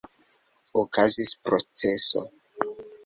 [0.81, 2.21] Okazis proceso.